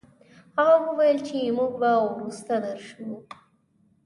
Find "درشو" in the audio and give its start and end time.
2.65-3.09